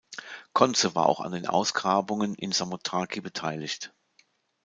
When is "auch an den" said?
1.05-1.45